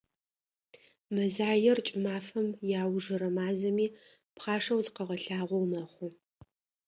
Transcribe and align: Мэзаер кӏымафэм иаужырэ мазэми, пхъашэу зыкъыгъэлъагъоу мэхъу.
Мэзаер 1.13 1.79
кӏымафэм 1.87 2.49
иаужырэ 2.71 3.29
мазэми, 3.35 3.87
пхъашэу 4.35 4.81
зыкъыгъэлъагъоу 4.85 5.65
мэхъу. 5.71 6.09